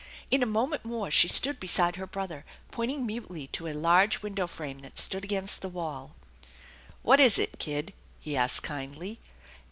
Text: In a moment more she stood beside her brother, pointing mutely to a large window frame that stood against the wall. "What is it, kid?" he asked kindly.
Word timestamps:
In 0.31 0.41
a 0.41 0.47
moment 0.47 0.83
more 0.83 1.11
she 1.11 1.27
stood 1.27 1.59
beside 1.59 1.97
her 1.97 2.07
brother, 2.07 2.43
pointing 2.71 3.05
mutely 3.05 3.45
to 3.49 3.67
a 3.67 3.73
large 3.73 4.23
window 4.23 4.47
frame 4.47 4.79
that 4.79 4.97
stood 4.97 5.23
against 5.23 5.61
the 5.61 5.69
wall. 5.69 6.15
"What 7.03 7.19
is 7.19 7.37
it, 7.37 7.59
kid?" 7.59 7.93
he 8.19 8.35
asked 8.35 8.63
kindly. 8.63 9.19